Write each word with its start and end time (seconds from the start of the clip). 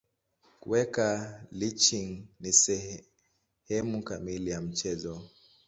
Kuweka 0.59 1.39
lynching 1.51 2.27
ni 2.39 2.53
sehemu 2.53 4.03
kamili 4.03 4.49
ya 4.51 4.61
mchezo. 4.61 5.23